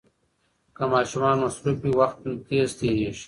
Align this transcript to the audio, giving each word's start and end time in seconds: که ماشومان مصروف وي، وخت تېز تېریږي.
که 0.75 0.83
ماشومان 0.93 1.35
مصروف 1.43 1.77
وي، 1.83 1.91
وخت 2.01 2.17
تېز 2.47 2.69
تېریږي. 2.79 3.19